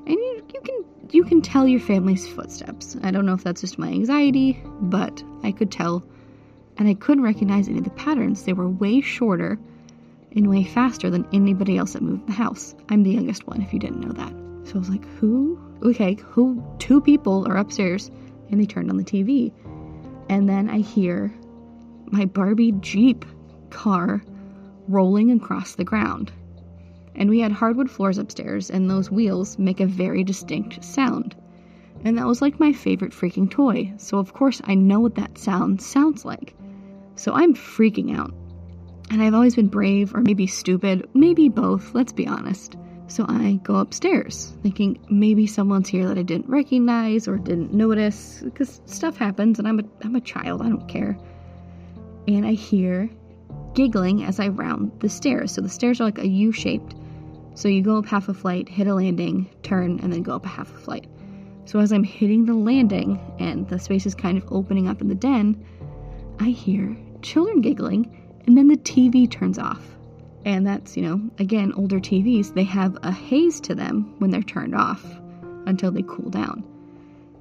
And 0.07 0.15
you, 0.15 0.43
you 0.55 0.61
can 0.61 0.85
you 1.11 1.25
can 1.25 1.41
tell 1.41 1.67
your 1.67 1.81
family's 1.81 2.29
footsteps. 2.29 2.97
I 3.03 3.11
don't 3.11 3.27
know 3.27 3.35
if 3.35 3.43
that's 3.43 3.63
just 3.63 3.79
my 3.79 3.89
anxiety, 3.89 4.63
but 4.81 5.23
I 5.43 5.53
could 5.53 5.71
tell 5.71 6.05
and 6.77 6.89
I 6.89 6.95
couldn't 6.95 7.25
recognize 7.25 7.69
any 7.69 7.79
of 7.79 7.85
the 7.85 7.91
patterns. 7.91 8.45
They 8.45 8.53
were 8.53 8.69
way 8.69 9.01
shorter 9.01 9.59
and 10.37 10.49
way 10.49 10.65
faster 10.65 11.11
than 11.11 11.27
anybody 11.33 11.79
else 11.79 11.95
that 11.95 12.03
moved 12.03 12.27
the 12.27 12.33
house. 12.33 12.75
I'm 12.89 13.03
the 13.03 13.11
youngest 13.11 13.47
one 13.47 13.63
if 13.63 13.73
you 13.73 13.79
didn't 13.79 14.01
know 14.01 14.13
that. 14.13 14.33
So 14.69 14.77
I 14.77 14.79
was 14.79 14.91
like, 14.91 15.05
who? 15.19 15.59
Okay, 15.83 16.15
who? 16.15 16.63
Two 16.79 17.01
people 17.01 17.47
are 17.49 17.57
upstairs 17.57 18.11
and 18.51 18.61
they 18.61 18.67
turned 18.67 18.91
on 18.91 18.97
the 18.97 19.05
TV. 19.05 19.53
And 20.29 20.49
then 20.49 20.69
I 20.69 20.79
hear 20.79 21.33
my 22.07 22.25
Barbie 22.25 22.73
Jeep 22.73 23.25
car 23.71 24.23
rolling 24.89 25.31
across 25.31 25.75
the 25.75 25.85
ground. 25.85 26.33
And 27.15 27.29
we 27.29 27.41
had 27.41 27.53
hardwood 27.53 27.91
floors 27.91 28.19
upstairs, 28.19 28.71
and 28.71 28.89
those 28.89 29.11
wheels 29.11 29.59
make 29.59 29.81
a 29.81 29.87
very 29.87 30.25
distinct 30.25 30.85
sound. 30.85 31.35
And 32.05 32.17
that 32.17 32.27
was 32.27 32.41
like 32.41 32.61
my 32.61 32.73
favorite 32.73 33.13
freaking 33.13 33.51
toy, 33.51 33.93
so 33.97 34.19
of 34.19 34.33
course 34.33 34.61
I 34.65 34.75
know 34.75 35.01
what 35.01 35.17
that 35.17 35.37
sound 35.37 35.83
sounds 35.83 36.25
like. 36.25 36.55
So 37.17 37.33
I'm 37.33 37.55
freaking 37.55 38.17
out. 38.17 38.33
And 39.11 39.23
I've 39.23 39.35
always 39.35 39.57
been 39.57 39.69
brave, 39.69 40.15
or 40.15 40.21
maybe 40.21 40.47
stupid, 40.47 41.09
maybe 41.15 41.49
both, 41.49 41.95
let's 41.95 42.13
be 42.13 42.27
honest. 42.27 42.77
So 43.09 43.25
I 43.27 43.59
go 43.63 43.77
upstairs, 43.77 44.53
thinking 44.63 44.99
maybe 45.09 45.47
someone's 45.47 45.89
here 45.89 46.07
that 46.07 46.19
I 46.19 46.23
didn't 46.23 46.49
recognize 46.49 47.27
or 47.27 47.39
didn't 47.39 47.73
notice, 47.73 48.41
because 48.45 48.83
stuff 48.85 49.17
happens 49.17 49.59
and 49.59 49.67
I'm 49.67 49.81
a, 49.81 49.85
I'm 50.03 50.15
a 50.15 50.21
child, 50.21 50.61
I 50.61 50.69
don't 50.69 50.87
care. 50.89 51.19
And 52.27 52.47
I 52.47 52.53
hear 52.53 53.09
giggling 53.75 54.25
as 54.25 54.39
I 54.39 54.49
round 54.49 54.93
the 55.01 55.09
stairs. 55.09 55.53
So 55.53 55.63
the 55.63 55.71
stairs 55.71 56.01
are 56.01 56.05
like 56.05 56.19
a 56.19 56.29
U 56.29 56.53
shaped. 56.53 56.95
So 57.55 57.69
you 57.69 57.83
go 57.83 57.97
up 57.97 58.07
half 58.07 58.29
a 58.29 58.35
flight, 58.35 58.69
hit 58.69 58.87
a 58.87 58.95
landing, 58.95 59.49
turn, 59.63 60.01
and 60.01 60.13
then 60.13 60.23
go 60.23 60.35
up 60.35 60.45
a 60.45 60.49
half 60.49 60.71
a 60.71 60.79
flight. 60.79 61.07
So 61.65 61.81
as 61.81 61.93
I'm 61.93 62.05
hitting 62.05 62.45
the 62.45 62.55
landing 62.55 63.19
and 63.39 63.67
the 63.69 63.79
space 63.79 64.05
is 64.05 64.15
kind 64.15 64.37
of 64.37 64.53
opening 64.53 64.87
up 64.87 65.01
in 65.01 65.09
the 65.09 65.15
den, 65.15 65.65
I 66.41 66.51
hear 66.51 66.95
children 67.23 67.63
giggling 67.63 68.41
and 68.47 68.57
then 68.57 68.69
the 68.69 68.77
TV 68.77 69.31
turns 69.31 69.59
off. 69.59 69.98
And 70.45 70.67
that's, 70.67 70.97
you 70.97 71.03
know, 71.03 71.21
again, 71.39 71.73
older 71.77 71.99
TVs, 71.99 72.55
they 72.55 72.65
have 72.65 72.97
a 73.03 73.13
haze 73.13 73.61
to 73.63 73.75
them 73.75 74.15
when 74.19 74.31
they're 74.31 74.43
turned 74.43 74.75
off 74.75 75.05
until 75.67 75.91
they 75.91 76.03
cool 76.03 76.31
down. 76.31 76.65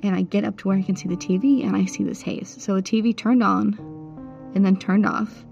And 0.04 0.16
I 0.16 0.24
get 0.24 0.44
up 0.44 0.58
to 0.58 0.68
where 0.68 0.78
I 0.78 0.82
can 0.82 0.96
see 0.96 1.08
the 1.08 1.16
TV 1.16 1.66
and 1.66 1.76
I 1.76 1.86
see 1.86 2.04
this 2.04 2.22
haze. 2.22 2.56
So 2.60 2.76
the 2.76 2.82
TV 2.82 3.16
turned 3.16 3.44
on 3.44 3.74
and 4.56 4.66
then 4.66 4.78
turned 4.78 5.06
off. 5.06 5.46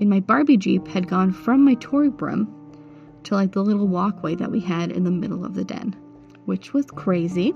And 0.00 0.10
my 0.10 0.20
Barbie 0.20 0.56
Jeep 0.56 0.86
had 0.88 1.08
gone 1.08 1.32
from 1.32 1.64
my 1.64 1.74
toy 1.74 2.08
room 2.08 2.54
to 3.24 3.34
like 3.34 3.52
the 3.52 3.64
little 3.64 3.86
walkway 3.86 4.34
that 4.36 4.50
we 4.50 4.60
had 4.60 4.92
in 4.92 5.04
the 5.04 5.10
middle 5.10 5.44
of 5.44 5.54
the 5.54 5.64
den, 5.64 5.96
which 6.44 6.72
was 6.72 6.86
crazy. 6.86 7.54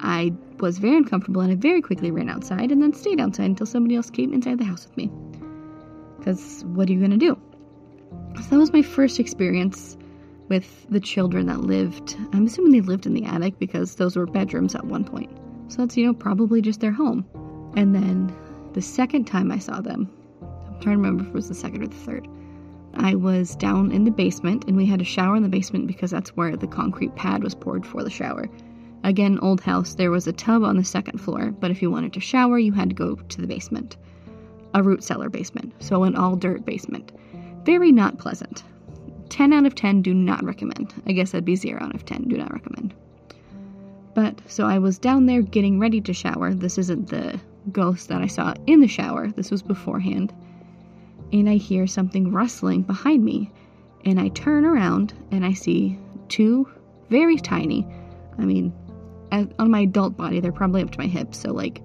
I 0.00 0.32
was 0.58 0.78
very 0.78 0.96
uncomfortable 0.96 1.40
and 1.40 1.52
I 1.52 1.54
very 1.54 1.80
quickly 1.80 2.10
ran 2.10 2.28
outside 2.28 2.72
and 2.72 2.82
then 2.82 2.92
stayed 2.92 3.20
outside 3.20 3.46
until 3.46 3.66
somebody 3.66 3.96
else 3.96 4.10
came 4.10 4.32
inside 4.32 4.58
the 4.58 4.64
house 4.64 4.86
with 4.86 4.96
me. 4.96 5.10
Because 6.18 6.64
what 6.64 6.88
are 6.88 6.92
you 6.92 6.98
going 6.98 7.10
to 7.12 7.16
do? 7.16 7.38
So 8.36 8.50
that 8.50 8.58
was 8.58 8.72
my 8.72 8.82
first 8.82 9.20
experience 9.20 9.96
with 10.48 10.86
the 10.90 11.00
children 11.00 11.46
that 11.46 11.60
lived. 11.60 12.16
I'm 12.32 12.46
assuming 12.46 12.72
they 12.72 12.80
lived 12.80 13.06
in 13.06 13.14
the 13.14 13.24
attic 13.24 13.58
because 13.58 13.94
those 13.94 14.16
were 14.16 14.26
bedrooms 14.26 14.74
at 14.74 14.84
one 14.84 15.04
point. 15.04 15.30
So 15.68 15.78
that's, 15.78 15.96
you 15.96 16.06
know, 16.06 16.14
probably 16.14 16.60
just 16.60 16.80
their 16.80 16.92
home. 16.92 17.24
And 17.76 17.94
then 17.94 18.34
the 18.74 18.82
second 18.82 19.24
time 19.24 19.50
I 19.50 19.58
saw 19.58 19.80
them, 19.80 20.10
I'm 20.42 20.80
trying 20.80 20.96
to 20.96 21.02
remember 21.02 21.22
if 21.22 21.28
it 21.28 21.34
was 21.34 21.48
the 21.48 21.54
second 21.54 21.82
or 21.82 21.86
the 21.86 21.94
third. 21.94 22.28
I 22.96 23.14
was 23.14 23.56
down 23.56 23.90
in 23.90 24.04
the 24.04 24.10
basement 24.10 24.64
and 24.68 24.76
we 24.76 24.86
had 24.86 25.00
a 25.00 25.04
shower 25.04 25.36
in 25.36 25.42
the 25.42 25.48
basement 25.48 25.86
because 25.86 26.10
that's 26.10 26.36
where 26.36 26.56
the 26.56 26.66
concrete 26.66 27.16
pad 27.16 27.42
was 27.42 27.54
poured 27.54 27.86
for 27.86 28.04
the 28.04 28.10
shower. 28.10 28.48
Again, 29.04 29.38
old 29.40 29.60
house, 29.60 29.94
there 29.94 30.10
was 30.10 30.26
a 30.26 30.32
tub 30.32 30.62
on 30.62 30.76
the 30.76 30.84
second 30.84 31.18
floor, 31.18 31.50
but 31.50 31.70
if 31.70 31.82
you 31.82 31.90
wanted 31.90 32.12
to 32.12 32.20
shower, 32.20 32.58
you 32.58 32.72
had 32.72 32.90
to 32.90 32.94
go 32.94 33.16
to 33.16 33.40
the 33.40 33.46
basement. 33.46 33.96
A 34.74 34.82
root 34.82 35.02
cellar 35.04 35.28
basement, 35.28 35.72
so 35.78 36.04
an 36.04 36.16
all 36.16 36.36
dirt 36.36 36.64
basement. 36.64 37.12
Very 37.64 37.92
not 37.92 38.18
pleasant. 38.18 38.62
10 39.30 39.52
out 39.52 39.66
of 39.66 39.74
10 39.74 40.02
do 40.02 40.14
not 40.14 40.44
recommend. 40.44 40.94
I 41.06 41.12
guess 41.12 41.32
that'd 41.32 41.44
be 41.44 41.56
0 41.56 41.82
out 41.82 41.94
of 41.94 42.04
10 42.04 42.28
do 42.28 42.36
not 42.36 42.52
recommend. 42.52 42.94
But 44.14 44.40
so 44.46 44.66
I 44.66 44.78
was 44.78 44.98
down 44.98 45.26
there 45.26 45.42
getting 45.42 45.80
ready 45.80 46.00
to 46.02 46.12
shower. 46.12 46.54
This 46.54 46.78
isn't 46.78 47.08
the 47.08 47.40
ghost 47.72 48.08
that 48.08 48.22
I 48.22 48.26
saw 48.26 48.54
in 48.66 48.80
the 48.80 48.86
shower, 48.86 49.28
this 49.28 49.50
was 49.50 49.62
beforehand 49.62 50.32
and 51.34 51.48
I 51.48 51.56
hear 51.56 51.86
something 51.86 52.30
rustling 52.30 52.82
behind 52.82 53.24
me. 53.24 53.50
And 54.04 54.20
I 54.20 54.28
turn 54.28 54.64
around 54.64 55.12
and 55.30 55.44
I 55.44 55.52
see 55.52 55.98
two 56.28 56.68
very 57.10 57.36
tiny, 57.36 57.86
I 58.38 58.42
mean, 58.42 58.72
on 59.32 59.70
my 59.70 59.80
adult 59.80 60.16
body, 60.16 60.40
they're 60.40 60.52
probably 60.52 60.82
up 60.82 60.90
to 60.92 60.98
my 60.98 61.06
hips, 61.06 61.38
so 61.38 61.52
like 61.52 61.82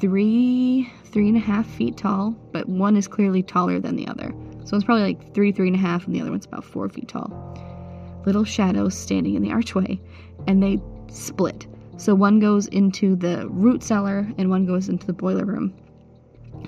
three, 0.00 0.92
three 1.06 1.28
and 1.28 1.36
a 1.36 1.40
half 1.40 1.66
feet 1.66 1.96
tall, 1.96 2.32
but 2.52 2.68
one 2.68 2.96
is 2.96 3.08
clearly 3.08 3.42
taller 3.42 3.80
than 3.80 3.96
the 3.96 4.06
other. 4.06 4.34
So 4.70 4.76
it's 4.76 4.84
probably 4.84 5.02
like 5.02 5.34
three, 5.34 5.50
three 5.50 5.66
and 5.66 5.74
a 5.74 5.80
half, 5.80 6.06
and 6.06 6.14
the 6.14 6.20
other 6.20 6.30
one's 6.30 6.46
about 6.46 6.62
four 6.62 6.88
feet 6.88 7.08
tall. 7.08 8.22
Little 8.24 8.44
shadows 8.44 8.96
standing 8.96 9.34
in 9.34 9.42
the 9.42 9.50
archway, 9.50 10.00
and 10.46 10.62
they 10.62 10.78
split. 11.08 11.66
So 11.96 12.14
one 12.14 12.38
goes 12.38 12.68
into 12.68 13.16
the 13.16 13.48
root 13.48 13.82
cellar, 13.82 14.30
and 14.38 14.48
one 14.48 14.66
goes 14.66 14.88
into 14.88 15.06
the 15.06 15.12
boiler 15.12 15.44
room. 15.44 15.74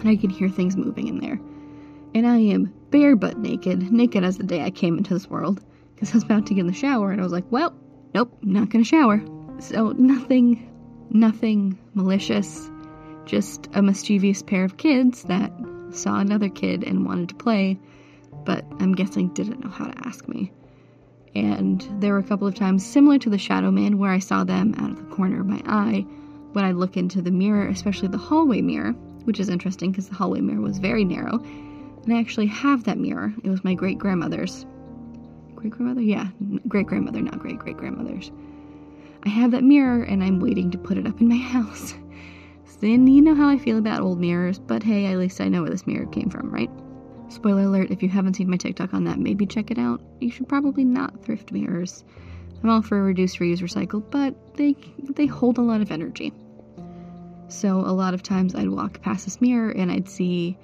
And 0.00 0.09
I 0.09 0.16
can 0.16 0.30
hear 0.30 0.49
things 0.49 0.76
moving 0.76 1.06
in 1.06 1.21
there 1.21 1.38
and 2.14 2.26
I 2.26 2.38
am 2.38 2.73
bare 2.90 3.16
butt 3.16 3.38
naked, 3.38 3.90
naked 3.90 4.25
as 4.25 4.37
the 4.37 4.44
day 4.44 4.62
I 4.62 4.71
came 4.71 4.99
into 4.99 5.14
this 5.14 5.28
world, 5.28 5.62
because 5.94 6.11
I 6.11 6.14
was 6.14 6.25
about 6.25 6.47
to 6.47 6.54
get 6.54 6.61
in 6.61 6.66
the 6.66 6.73
shower, 6.73 7.11
and 7.11 7.21
I 7.21 7.25
was 7.25 7.32
like, 7.32 7.50
well, 7.50 7.75
nope, 8.14 8.37
not 8.42 8.68
gonna 8.68 8.85
shower. 8.85 9.23
So 9.59 9.92
nothing, 9.92 10.71
nothing 11.11 11.78
malicious, 11.94 12.71
just 13.25 13.68
a 13.75 13.82
mischievous 13.82 14.42
pair 14.42 14.64
of 14.64 14.76
kids 14.76 15.23
that 15.25 15.52
saw 15.90 16.18
another 16.18 16.49
kid 16.49 16.85
and 16.85 17.06
wanted 17.06 17.30
to 17.30 17.35
play, 17.35 17.78
but 18.45 18.65
I'm 18.81 18.95
guessing 18.95 19.29
didn't 19.29 19.61
know 19.65 19.71
how 19.71 19.87
to 19.87 20.07
ask 20.07 20.29
me. 20.29 20.53
And 21.35 21.87
there 22.01 22.13
were 22.13 22.19
a 22.19 22.25
couple 22.25 22.47
of 22.47 22.55
times 22.55 22.85
similar 22.85 23.19
to 23.19 23.31
the 23.31 23.39
Shadow 23.39 23.71
Man 23.71 23.99
where 23.99 24.11
I 24.11 24.19
saw 24.19 24.45
them 24.45 24.75
out 24.79 24.91
of 24.91 24.97
the 24.97 25.15
corner 25.15 25.41
of 25.41 25.47
my 25.47 25.63
eye 25.67 26.05
when 26.53 26.65
I 26.65 26.73
look 26.73 26.97
into 26.97 27.23
the 27.23 27.31
mirror, 27.31 27.67
especially 27.69 28.09
the 28.09 28.19
hallway 28.19 28.61
mirror, 28.61 28.93
which 29.25 29.41
is 29.41 29.49
interesting 29.49 29.91
because 29.91 30.09
the 30.09 30.15
hallway 30.15 30.41
mirror 30.41 30.61
was 30.61 30.79
very 30.79 31.05
narrow 31.05 31.43
and 32.05 32.13
I 32.13 32.19
actually 32.19 32.47
have 32.47 32.85
that 32.85 32.99
mirror. 32.99 33.33
It 33.45 33.49
was 33.49 33.65
my 33.65 33.75
great 33.75 33.99
grandmother's. 33.99 34.67
Great 35.55 35.71
grandmother? 35.71 36.01
Yeah, 36.01 36.29
great 36.67 36.87
grandmother, 36.87 37.21
not 37.21 37.39
great 37.39 37.59
great 37.59 37.77
grandmother's. 37.77 38.31
I 39.25 39.29
have 39.29 39.53
that 39.53 39.63
mirror 39.63 40.03
and 40.03 40.25
I'm 40.25 40.41
waiting 40.41 40.71
to 40.73 40.79
put 40.79 40.99
it 40.99 41.07
up 41.07 41.21
in 41.21 41.29
my 41.29 41.37
house. 41.57 41.95
Then 42.81 43.07
you 43.07 43.23
know 43.23 43.37
how 43.37 43.49
I 43.49 43.59
feel 43.59 43.79
about 43.79 44.01
old 44.01 44.19
mirrors, 44.19 44.59
but 44.59 44.83
hey, 44.83 45.07
at 45.07 45.17
least 45.17 45.41
I 45.41 45.47
know 45.47 45.63
where 45.63 45.71
this 45.71 45.87
mirror 45.87 46.07
came 46.07 46.29
from, 46.29 46.51
right? 46.51 46.69
Spoiler 47.33 47.62
alert, 47.62 47.91
if 47.91 48.03
you 48.03 48.11
haven't 48.11 48.35
seen 48.35 48.51
my 48.51 48.59
TikTok 48.59 48.93
on 48.93 49.05
that, 49.05 49.19
maybe 49.19 49.47
check 49.47 49.71
it 49.71 49.79
out. 49.79 50.03
You 50.21 50.31
should 50.31 50.49
probably 50.49 50.85
not 50.85 51.25
thrift 51.25 51.51
mirrors. 51.51 52.05
I'm 52.62 52.69
all 52.69 52.83
for 52.83 53.03
reduce, 53.03 53.37
reuse, 53.37 53.61
recycle, 53.61 54.03
but 54.11 54.35
they 54.57 54.77
they 55.15 55.25
hold 55.25 55.57
a 55.57 55.62
lot 55.62 55.81
of 55.81 55.91
energy. 55.91 56.35
So 57.49 57.79
a 57.79 57.91
lot 57.91 58.12
of 58.12 58.23
times 58.23 58.55
I'd 58.55 58.69
walk 58.69 59.01
past 59.01 59.25
this 59.25 59.41
mirror 59.41 59.71
and 59.71 59.91
I'd 59.91 60.11
see 60.11 60.59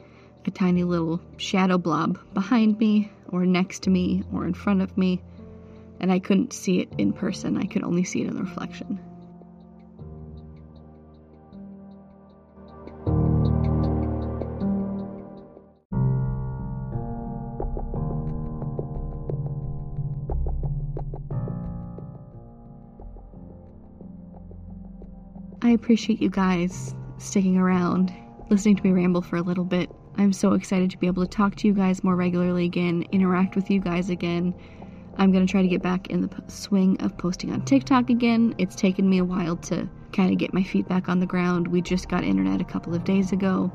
a 0.45 0.51
tiny 0.51 0.85
little 0.85 1.23
shadow 1.39 1.79
blob 1.79 2.19
behind 2.35 2.79
me, 2.79 3.11
or 3.31 3.47
next 3.47 3.85
to 3.85 3.91
me, 3.91 4.23
or 4.31 4.47
in 4.47 4.53
front 4.53 4.83
of 4.83 4.97
me, 4.99 5.23
and 6.01 6.13
I 6.13 6.19
couldn't 6.19 6.53
see 6.53 6.81
it 6.81 6.93
in 6.99 7.15
person, 7.15 7.57
I 7.57 7.65
could 7.65 7.83
only 7.83 8.05
see 8.05 8.21
it 8.21 8.29
in 8.29 8.35
the 8.35 8.43
reflection. 8.43 9.01
I 25.69 25.73
appreciate 25.73 26.23
you 26.23 26.31
guys 26.31 26.95
sticking 27.19 27.59
around, 27.59 28.11
listening 28.49 28.77
to 28.77 28.83
me 28.83 28.91
ramble 28.91 29.21
for 29.21 29.37
a 29.37 29.43
little 29.43 29.67
bit. 29.67 29.91
I'm 30.17 30.33
so 30.33 30.55
excited 30.55 30.91
to 30.93 30.97
be 30.97 31.07
able 31.07 31.27
to 31.27 31.29
talk 31.29 31.57
to 31.57 31.67
you 31.67 31.75
guys 31.75 32.03
more 32.03 32.17
regularly 32.17 32.65
again, 32.65 33.05
interact 33.13 33.55
with 33.55 33.71
you 33.71 33.79
guys 33.79 34.09
again. 34.09 34.55
I'm 35.19 35.31
going 35.31 35.47
to 35.47 35.51
try 35.51 35.61
to 35.61 35.69
get 35.69 35.83
back 35.83 36.07
in 36.07 36.23
the 36.23 36.31
swing 36.47 36.99
of 37.03 37.19
posting 37.19 37.53
on 37.53 37.67
TikTok 37.67 38.09
again. 38.09 38.55
It's 38.57 38.77
taken 38.77 39.11
me 39.11 39.19
a 39.19 39.27
while 39.27 39.57
to 39.57 39.87
kind 40.15 40.33
of 40.33 40.39
get 40.39 40.55
my 40.55 40.63
feet 40.63 40.89
back 40.89 41.11
on 41.11 41.21
the 41.21 41.27
ground. 41.27 41.69
We 41.69 41.83
just 41.83 42.09
got 42.09 42.25
internet 42.25 42.63
a 42.63 42.65
couple 42.65 42.95
of 42.95 43.05
days 43.05 43.33
ago. 43.33 43.71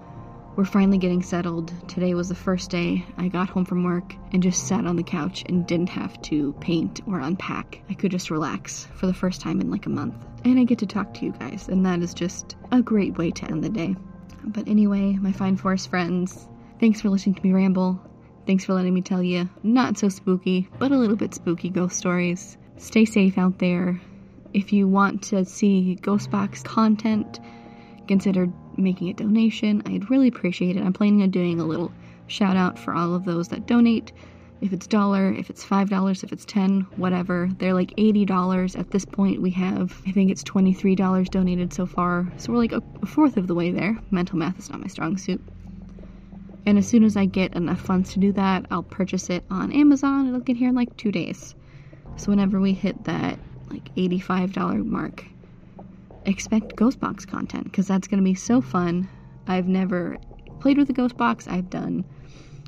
We're 0.55 0.65
finally 0.65 0.99
getting 0.99 1.23
settled. 1.23 1.73
Today 1.89 2.13
was 2.13 2.29
the 2.29 2.35
first 2.35 2.69
day 2.69 3.03
I 3.17 3.27
got 3.27 3.49
home 3.49 3.65
from 3.65 3.83
work 3.83 4.13
and 4.33 4.43
just 4.43 4.67
sat 4.67 4.85
on 4.85 4.95
the 4.95 5.03
couch 5.03 5.43
and 5.47 5.65
didn't 5.65 5.89
have 5.89 6.21
to 6.23 6.53
paint 6.59 7.01
or 7.07 7.19
unpack. 7.19 7.81
I 7.89 7.95
could 7.95 8.11
just 8.11 8.29
relax 8.29 8.87
for 8.93 9.07
the 9.07 9.15
first 9.15 9.41
time 9.41 9.61
in 9.61 9.71
like 9.71 9.87
a 9.87 9.89
month. 9.89 10.13
And 10.45 10.59
I 10.59 10.63
get 10.63 10.77
to 10.79 10.85
talk 10.85 11.11
to 11.15 11.25
you 11.25 11.31
guys, 11.31 11.69
and 11.69 11.83
that 11.87 12.03
is 12.03 12.13
just 12.13 12.55
a 12.71 12.83
great 12.83 13.17
way 13.17 13.31
to 13.31 13.45
end 13.45 13.63
the 13.63 13.69
day. 13.69 13.95
But 14.43 14.67
anyway, 14.67 15.13
my 15.13 15.31
fine 15.31 15.57
forest 15.57 15.89
friends, 15.89 16.47
thanks 16.79 17.01
for 17.01 17.09
listening 17.09 17.33
to 17.35 17.41
me 17.41 17.51
ramble. 17.51 17.99
Thanks 18.45 18.65
for 18.65 18.73
letting 18.73 18.93
me 18.93 19.01
tell 19.01 19.23
you 19.23 19.49
not 19.63 19.97
so 19.97 20.07
spooky, 20.07 20.69
but 20.77 20.91
a 20.91 20.97
little 20.97 21.15
bit 21.15 21.33
spooky 21.33 21.69
ghost 21.69 21.97
stories. 21.97 22.59
Stay 22.77 23.05
safe 23.05 23.39
out 23.39 23.57
there. 23.57 23.99
If 24.53 24.71
you 24.71 24.87
want 24.87 25.23
to 25.23 25.45
see 25.45 25.97
Ghostbox 25.99 26.63
content, 26.63 27.39
consider 28.07 28.53
making 28.77 29.09
a 29.09 29.13
donation. 29.13 29.81
I'd 29.85 30.09
really 30.09 30.27
appreciate 30.27 30.77
it. 30.77 30.83
I'm 30.83 30.93
planning 30.93 31.21
on 31.21 31.29
doing 31.29 31.59
a 31.59 31.65
little 31.65 31.91
shout 32.27 32.57
out 32.57 32.79
for 32.79 32.93
all 32.93 33.15
of 33.15 33.25
those 33.25 33.49
that 33.49 33.65
donate 33.67 34.11
if 34.61 34.71
it's 34.71 34.87
dollar, 34.87 35.29
if 35.33 35.49
it's 35.49 35.61
five 35.61 35.89
dollars, 35.89 36.23
if 36.23 36.31
it's 36.31 36.45
ten, 36.45 36.87
whatever. 36.95 37.49
They're 37.57 37.73
like 37.73 37.93
eighty 37.97 38.23
dollars 38.23 38.77
at 38.77 38.91
this 38.91 39.03
point. 39.03 39.41
We 39.41 39.51
have, 39.51 40.01
I 40.07 40.11
think 40.11 40.31
it's 40.31 40.41
twenty-three 40.43 40.95
dollars 40.95 41.27
donated 41.27 41.73
so 41.73 41.85
far, 41.85 42.31
so 42.37 42.53
we're 42.53 42.59
like 42.59 42.71
a, 42.71 42.81
fourth 43.05 43.35
of 43.35 43.47
the 43.47 43.55
way 43.55 43.71
there. 43.71 43.99
Mental 44.09 44.37
math 44.37 44.57
is 44.57 44.69
not 44.69 44.79
my 44.79 44.87
strong 44.87 45.17
suit. 45.17 45.41
And 46.65 46.77
as 46.77 46.87
soon 46.87 47.03
as 47.03 47.17
I 47.17 47.25
get 47.25 47.55
enough 47.55 47.81
funds 47.81 48.13
to 48.13 48.19
do 48.19 48.31
that, 48.33 48.65
I'll 48.71 48.83
purchase 48.83 49.29
it 49.29 49.43
on 49.49 49.73
Amazon. 49.73 50.29
It'll 50.29 50.39
get 50.39 50.55
here 50.55 50.69
in 50.69 50.75
like 50.75 50.95
two 50.95 51.11
days. 51.11 51.55
So 52.15 52.29
whenever 52.29 52.61
we 52.61 52.71
hit 52.71 53.03
that 53.03 53.37
like 53.69 53.89
eighty-five 53.97 54.53
dollar 54.53 54.77
mark, 54.77 55.25
expect 56.25 56.75
Ghostbox 56.75 57.27
content 57.27 57.65
because 57.65 57.87
that's 57.87 58.07
gonna 58.07 58.23
be 58.23 58.35
so 58.35 58.61
fun. 58.61 59.07
I've 59.47 59.67
never 59.67 60.17
played 60.59 60.77
with 60.77 60.89
a 60.89 60.93
ghost 60.93 61.17
box. 61.17 61.47
I've 61.47 61.69
done 61.69 62.05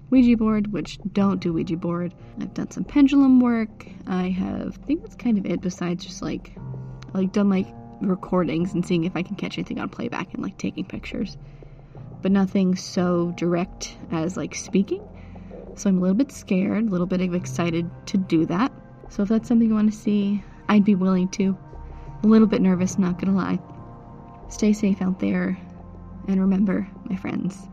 Ouija 0.09 0.37
board, 0.37 0.71
which 0.71 0.99
don't 1.13 1.39
do 1.39 1.53
Ouija 1.53 1.77
board. 1.77 2.13
I've 2.39 2.53
done 2.53 2.69
some 2.71 2.83
pendulum 2.83 3.39
work. 3.39 3.87
I 4.07 4.29
have, 4.29 4.77
I 4.81 4.85
think 4.85 5.01
that's 5.01 5.15
kind 5.15 5.37
of 5.37 5.45
it 5.45 5.61
besides 5.61 6.05
just 6.05 6.21
like, 6.21 6.53
like 7.13 7.31
done 7.31 7.49
like 7.49 7.67
recordings 8.01 8.73
and 8.73 8.85
seeing 8.85 9.05
if 9.05 9.15
I 9.15 9.23
can 9.23 9.35
catch 9.35 9.57
anything 9.57 9.79
on 9.79 9.89
playback 9.89 10.33
and 10.33 10.43
like 10.43 10.57
taking 10.57 10.85
pictures. 10.85 11.37
But 12.21 12.31
nothing 12.31 12.75
so 12.75 13.33
direct 13.37 13.97
as 14.11 14.37
like 14.37 14.55
speaking. 14.55 15.01
So 15.75 15.89
I'm 15.89 15.97
a 15.97 16.01
little 16.01 16.15
bit 16.15 16.31
scared, 16.31 16.87
a 16.87 16.89
little 16.89 17.07
bit 17.07 17.21
excited 17.21 17.89
to 18.07 18.17
do 18.17 18.45
that. 18.45 18.71
So 19.09 19.23
if 19.23 19.29
that's 19.29 19.47
something 19.47 19.67
you 19.67 19.73
want 19.73 19.91
to 19.91 19.97
see, 19.97 20.43
I'd 20.69 20.85
be 20.85 20.95
willing 20.95 21.29
to. 21.29 21.57
A 22.23 22.27
little 22.27 22.47
bit 22.47 22.61
nervous, 22.61 22.97
not 22.97 23.19
gonna 23.19 23.37
lie. 23.37 23.59
Stay 24.49 24.73
safe 24.73 25.01
out 25.01 25.19
there. 25.19 25.57
And 26.27 26.39
remember, 26.39 26.87
my 27.09 27.15
friends, 27.15 27.67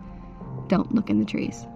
don't 0.68 0.94
look 0.94 1.08
in 1.08 1.18
the 1.18 1.24
trees. 1.24 1.66